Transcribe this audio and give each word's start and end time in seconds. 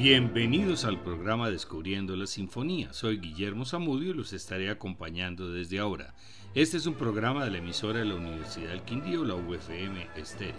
Bienvenidos 0.00 0.86
al 0.86 1.02
programa 1.02 1.50
Descubriendo 1.50 2.16
la 2.16 2.26
Sinfonía. 2.26 2.90
Soy 2.94 3.18
Guillermo 3.18 3.66
Zamudio 3.66 4.12
y 4.12 4.14
los 4.14 4.32
estaré 4.32 4.70
acompañando 4.70 5.52
desde 5.52 5.78
ahora. 5.78 6.14
Este 6.54 6.78
es 6.78 6.86
un 6.86 6.94
programa 6.94 7.44
de 7.44 7.50
la 7.50 7.58
emisora 7.58 7.98
de 7.98 8.06
la 8.06 8.14
Universidad 8.14 8.70
del 8.70 8.80
Quindío, 8.80 9.26
la 9.26 9.34
UFM 9.34 10.08
Estéreo. 10.16 10.54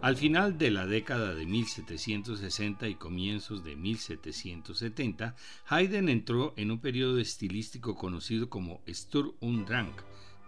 Al 0.00 0.16
final 0.16 0.58
de 0.58 0.70
la 0.70 0.86
década 0.86 1.34
de 1.34 1.44
1760 1.44 2.86
y 2.86 2.94
comienzos 2.94 3.64
de 3.64 3.74
1770, 3.74 5.34
Haydn 5.66 6.08
entró 6.08 6.54
en 6.56 6.70
un 6.70 6.78
periodo 6.78 7.18
estilístico 7.18 7.96
conocido 7.96 8.48
como 8.48 8.80
Sturm 8.86 9.32
und 9.40 9.66
Drang, 9.66 9.90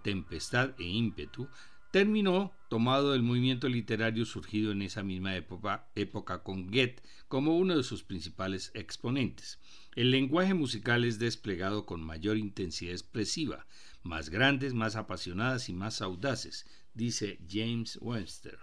tempestad 0.04 0.70
e 0.78 0.84
ímpetu, 0.84 1.48
terminó 1.92 2.52
tomado 2.70 3.12
del 3.12 3.22
movimiento 3.22 3.68
literario 3.68 4.24
surgido 4.24 4.72
en 4.72 4.80
esa 4.80 5.02
misma 5.02 5.36
época, 5.36 5.86
época, 5.94 6.42
con 6.42 6.68
Goethe 6.68 7.02
como 7.28 7.56
uno 7.56 7.76
de 7.76 7.82
sus 7.82 8.02
principales 8.02 8.72
exponentes. 8.74 9.60
El 9.94 10.10
lenguaje 10.10 10.54
musical 10.54 11.04
es 11.04 11.18
desplegado 11.18 11.84
con 11.84 12.02
mayor 12.02 12.38
intensidad 12.38 12.92
expresiva, 12.92 13.66
más 14.02 14.30
grandes, 14.30 14.72
más 14.72 14.96
apasionadas 14.96 15.68
y 15.68 15.74
más 15.74 16.00
audaces, 16.00 16.66
dice 16.94 17.38
James 17.46 17.98
Webster. 18.00 18.58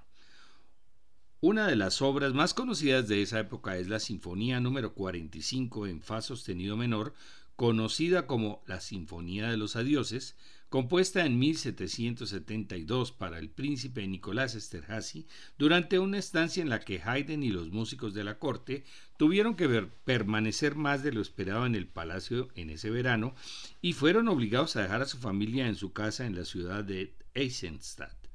Una 1.40 1.68
de 1.68 1.76
las 1.76 2.02
obras 2.02 2.34
más 2.34 2.56
conocidas 2.56 3.08
de 3.08 3.22
esa 3.22 3.40
época 3.40 3.78
es 3.78 3.88
la 3.88 4.00
Sinfonía 4.00 4.60
número 4.60 4.96
45 4.96 5.86
en 5.86 6.02
Fa 6.02 6.22
sostenido 6.22 6.76
menor, 6.76 7.14
conocida 7.60 8.26
como 8.26 8.64
la 8.68 8.80
Sinfonía 8.80 9.50
de 9.50 9.58
los 9.58 9.76
Adioses, 9.76 10.38
compuesta 10.70 11.26
en 11.26 11.38
1772 11.40 13.12
para 13.12 13.38
el 13.38 13.50
príncipe 13.50 14.08
Nicolás 14.08 14.56
Esterhazy, 14.56 15.28
durante 15.58 16.00
una 16.00 16.20
estancia 16.20 16.64
en 16.64 16.70
la 16.70 16.80
que 16.80 17.02
Haydn 17.04 17.44
y 17.44 17.50
los 17.50 17.70
músicos 17.70 18.14
de 18.14 18.24
la 18.24 18.40
corte 18.40 18.86
tuvieron 19.18 19.58
que 19.58 19.68
permanecer 20.06 20.76
más 20.76 21.04
de 21.04 21.12
lo 21.12 21.20
esperado 21.20 21.66
en 21.66 21.76
el 21.76 21.86
palacio 21.86 22.48
en 22.56 22.70
ese 22.70 22.92
verano 22.92 23.36
y 23.82 23.92
fueron 23.92 24.30
obligados 24.30 24.78
a 24.78 24.84
dejar 24.84 25.02
a 25.02 25.06
su 25.06 25.18
familia 25.18 25.68
en 25.68 25.76
su 25.76 25.92
casa 25.92 26.26
en 26.26 26.36
la 26.36 26.46
ciudad 26.46 26.86
de 26.86 27.14
Eisenstadt. 27.34 28.30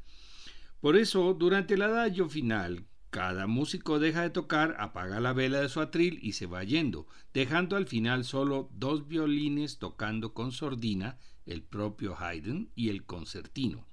Por 0.82 0.98
eso, 0.98 1.32
durante 1.32 1.72
el 1.72 1.82
adagio 1.82 2.28
final, 2.28 2.84
cada 3.14 3.46
músico 3.46 4.00
deja 4.00 4.22
de 4.22 4.30
tocar, 4.30 4.74
apaga 4.80 5.20
la 5.20 5.32
vela 5.32 5.60
de 5.60 5.68
su 5.68 5.80
atril 5.80 6.18
y 6.20 6.32
se 6.32 6.46
va 6.46 6.64
yendo, 6.64 7.06
dejando 7.32 7.76
al 7.76 7.86
final 7.86 8.24
solo 8.24 8.68
dos 8.72 9.06
violines 9.06 9.78
tocando 9.78 10.34
con 10.34 10.50
sordina 10.50 11.16
el 11.46 11.62
propio 11.62 12.16
Haydn 12.18 12.72
y 12.74 12.88
el 12.88 13.04
concertino. 13.04 13.86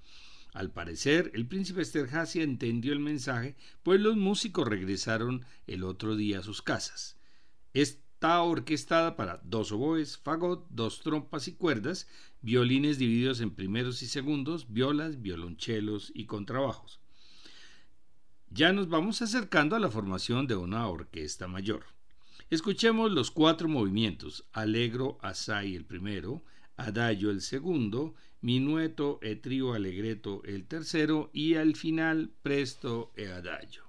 Al 0.53 0.71
parecer, 0.71 1.29
el 1.35 1.45
príncipe 1.45 1.83
Esterhazy 1.83 2.41
entendió 2.41 2.93
el 2.93 2.99
mensaje, 2.99 3.55
pues 3.83 4.01
los 4.01 4.17
músicos 4.17 4.67
regresaron 4.67 5.45
el 5.67 5.83
otro 5.83 6.15
día 6.15 6.39
a 6.39 6.43
sus 6.43 6.63
casas. 6.63 7.15
Está 7.75 8.41
orquestada 8.41 9.15
para 9.15 9.39
dos 9.43 9.71
oboes, 9.71 10.17
fagot, 10.17 10.65
dos 10.71 11.01
trompas 11.01 11.47
y 11.47 11.53
cuerdas, 11.53 12.07
violines 12.41 12.97
divididos 12.97 13.39
en 13.39 13.53
primeros 13.53 14.01
y 14.01 14.07
segundos, 14.07 14.73
violas, 14.73 15.21
violonchelos 15.21 16.11
y 16.15 16.25
contrabajos. 16.25 17.01
Ya 18.53 18.73
nos 18.73 18.89
vamos 18.89 19.21
acercando 19.21 19.77
a 19.77 19.79
la 19.79 19.89
formación 19.89 20.45
de 20.45 20.57
una 20.57 20.85
orquesta 20.87 21.47
mayor. 21.47 21.85
Escuchemos 22.49 23.09
los 23.09 23.31
cuatro 23.31 23.69
movimientos, 23.69 24.43
Allegro, 24.51 25.17
Assai 25.21 25.73
el 25.73 25.85
primero, 25.85 26.43
Adagio 26.75 27.31
el 27.31 27.39
segundo, 27.39 28.13
Minueto 28.41 29.19
e 29.21 29.37
Trio 29.37 29.73
Allegretto 29.73 30.41
el 30.43 30.67
tercero 30.67 31.29
y 31.31 31.55
al 31.55 31.77
final 31.77 32.31
Presto 32.41 33.13
e 33.15 33.27
Adagio. 33.27 33.85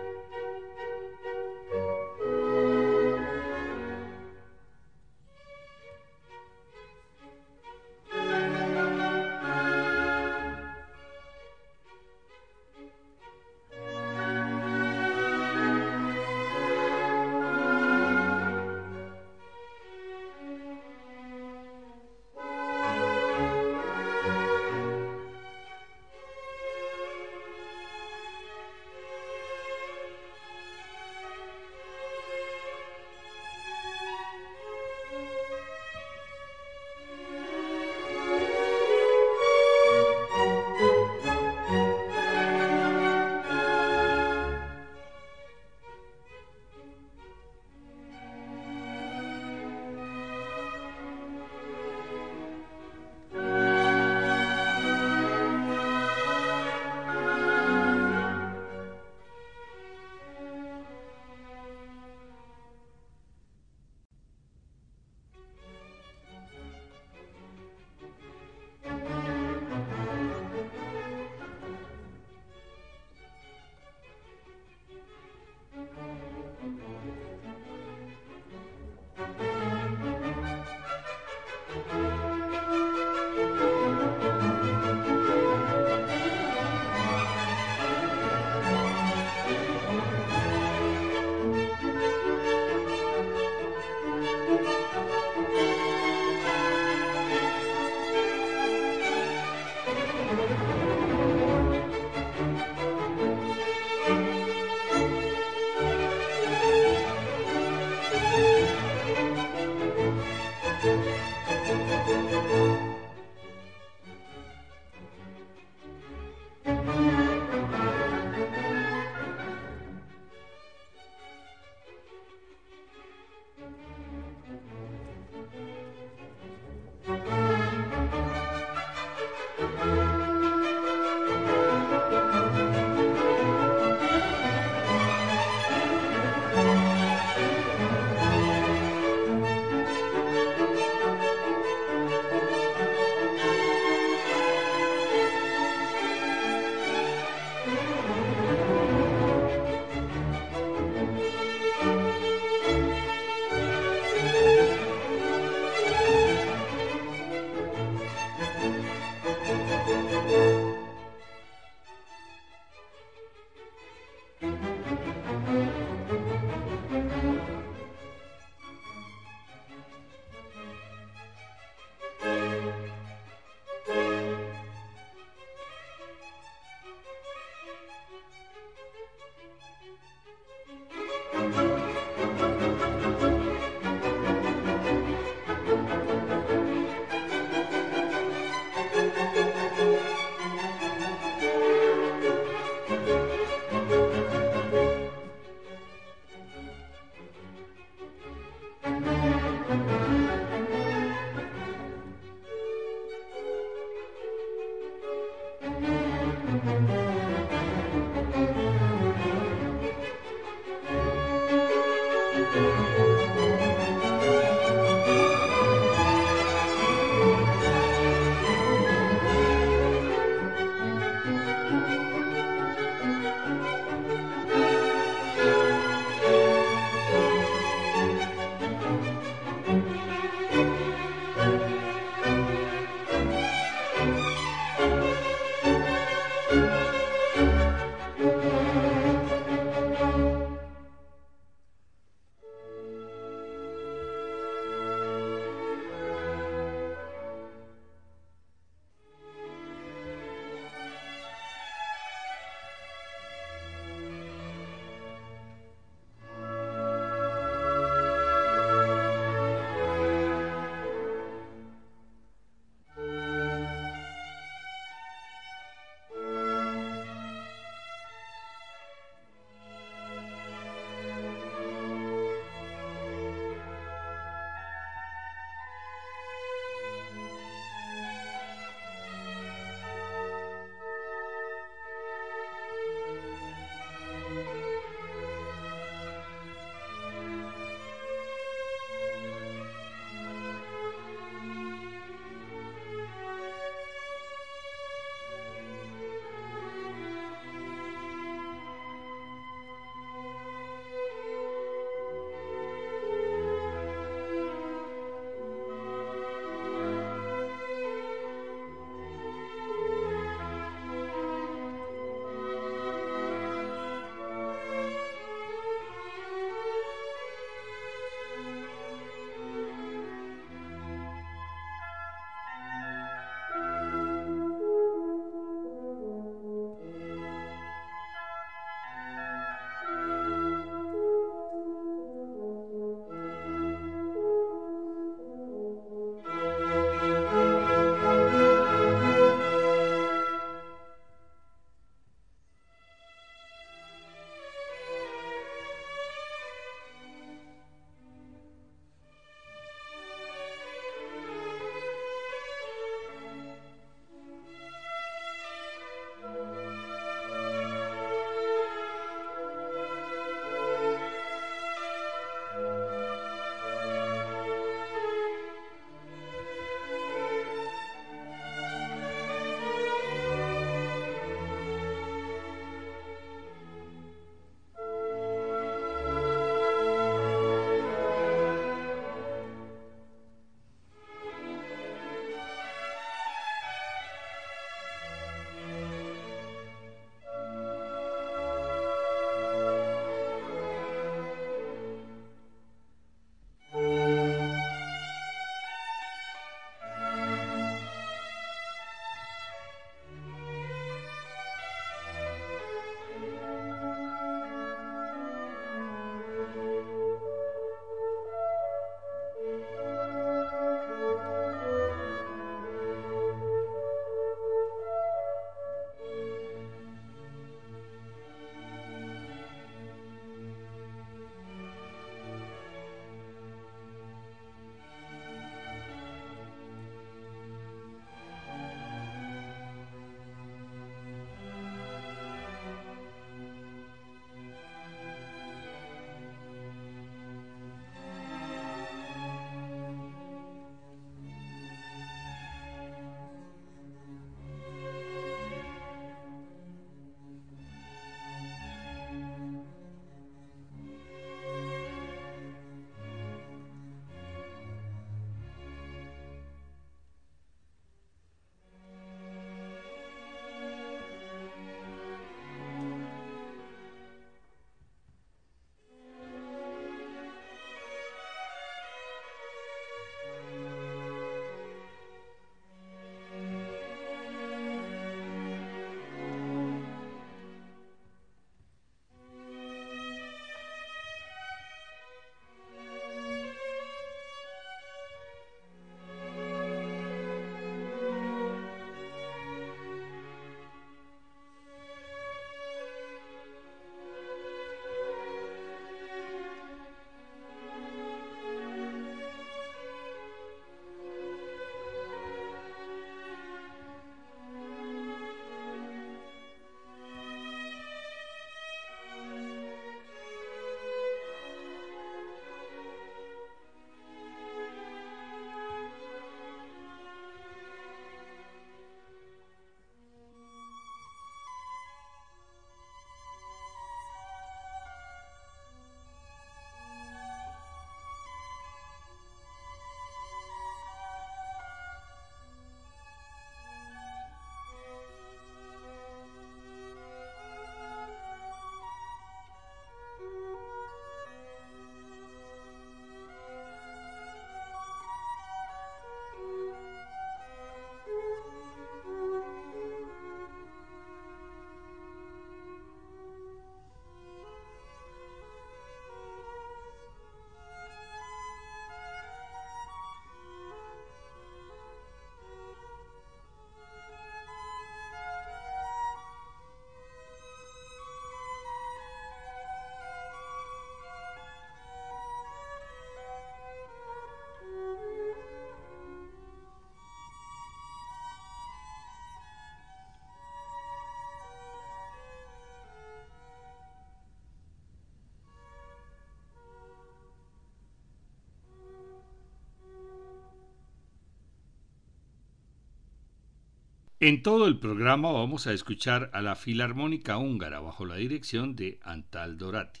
En 594.26 594.42
todo 594.42 594.66
el 594.66 594.78
programa 594.78 595.30
vamos 595.32 595.66
a 595.66 595.74
escuchar 595.74 596.30
a 596.32 596.40
la 596.40 596.56
Filarmónica 596.56 597.36
Húngara 597.36 597.80
bajo 597.80 598.06
la 598.06 598.16
dirección 598.16 598.74
de 598.74 598.98
Antal 599.02 599.58
Dorati. 599.58 600.00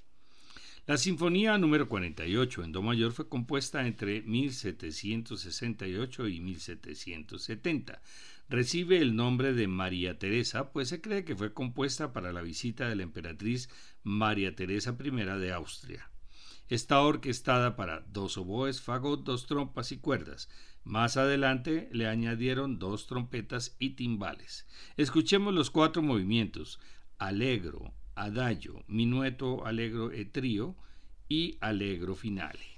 La 0.86 0.96
Sinfonía 0.96 1.58
número 1.58 1.90
48 1.90 2.64
en 2.64 2.72
Do 2.72 2.80
mayor 2.80 3.12
fue 3.12 3.28
compuesta 3.28 3.86
entre 3.86 4.22
1768 4.22 6.28
y 6.28 6.40
1770. 6.40 8.00
Recibe 8.48 8.96
el 8.96 9.14
nombre 9.14 9.52
de 9.52 9.68
María 9.68 10.18
Teresa, 10.18 10.72
pues 10.72 10.88
se 10.88 11.02
cree 11.02 11.26
que 11.26 11.36
fue 11.36 11.52
compuesta 11.52 12.14
para 12.14 12.32
la 12.32 12.40
visita 12.40 12.88
de 12.88 12.96
la 12.96 13.02
emperatriz 13.02 13.68
María 14.04 14.56
Teresa 14.56 14.96
I 14.98 15.10
de 15.10 15.52
Austria. 15.52 16.08
Está 16.68 17.00
orquestada 17.02 17.76
para 17.76 18.00
dos 18.00 18.38
oboes, 18.38 18.80
fagot, 18.80 19.22
dos 19.22 19.46
trompas 19.46 19.92
y 19.92 19.98
cuerdas. 19.98 20.48
Más 20.82 21.16
adelante 21.16 21.88
le 21.92 22.08
añadieron 22.08 22.78
dos 22.78 23.06
trompetas 23.06 23.76
y 23.78 23.90
timbales. 23.90 24.66
Escuchemos 24.96 25.52
los 25.52 25.70
cuatro 25.70 26.02
movimientos: 26.02 26.80
Alegro, 27.18 27.92
adagio, 28.14 28.82
minueto, 28.86 29.66
allegro 29.66 30.10
e 30.10 30.24
trío 30.24 30.76
y 31.28 31.58
allegro 31.60 32.14
finale. 32.14 32.73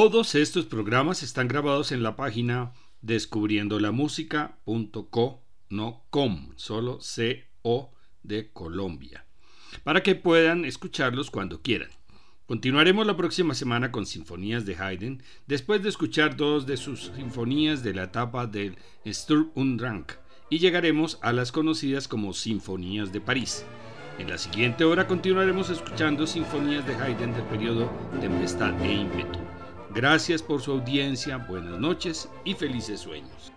Todos 0.00 0.36
estos 0.36 0.66
programas 0.66 1.24
están 1.24 1.48
grabados 1.48 1.90
en 1.90 2.04
la 2.04 2.14
página 2.14 2.72
descubriendolamusica.co, 3.00 5.42
no 5.70 6.04
com, 6.10 6.52
solo 6.54 7.00
CO 7.00 7.90
de 8.22 8.52
Colombia, 8.52 9.26
para 9.82 10.04
que 10.04 10.14
puedan 10.14 10.64
escucharlos 10.64 11.32
cuando 11.32 11.62
quieran. 11.62 11.90
Continuaremos 12.46 13.08
la 13.08 13.16
próxima 13.16 13.54
semana 13.54 13.90
con 13.90 14.06
sinfonías 14.06 14.64
de 14.64 14.76
Haydn, 14.76 15.20
después 15.48 15.82
de 15.82 15.88
escuchar 15.88 16.36
dos 16.36 16.64
de 16.64 16.76
sus 16.76 17.10
sinfonías 17.16 17.82
de 17.82 17.94
la 17.94 18.04
etapa 18.04 18.46
del 18.46 18.76
Sturm 19.04 19.50
und 19.56 19.80
Drang, 19.80 20.06
y 20.48 20.60
llegaremos 20.60 21.18
a 21.22 21.32
las 21.32 21.50
conocidas 21.50 22.06
como 22.06 22.34
Sinfonías 22.34 23.12
de 23.12 23.20
París. 23.20 23.64
En 24.20 24.30
la 24.30 24.38
siguiente 24.38 24.84
hora 24.84 25.08
continuaremos 25.08 25.70
escuchando 25.70 26.24
sinfonías 26.28 26.86
de 26.86 26.94
Haydn 26.94 27.32
del 27.32 27.42
periodo 27.46 27.90
Tempestad 28.20 28.80
e 28.80 28.92
Ímpetu. 28.92 29.57
Gracias 29.94 30.42
por 30.42 30.60
su 30.60 30.72
audiencia, 30.72 31.38
buenas 31.38 31.78
noches 31.78 32.28
y 32.44 32.54
felices 32.54 33.00
sueños. 33.00 33.52